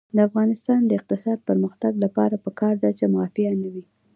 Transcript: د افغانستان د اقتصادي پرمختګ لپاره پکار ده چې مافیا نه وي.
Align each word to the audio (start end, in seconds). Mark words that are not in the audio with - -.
د 0.15 0.17
افغانستان 0.29 0.79
د 0.85 0.91
اقتصادي 0.99 1.45
پرمختګ 1.49 1.93
لپاره 2.03 2.35
پکار 2.45 2.73
ده 2.83 2.89
چې 2.97 3.05
مافیا 3.15 3.51
نه 3.61 3.69
وي. 3.73 3.83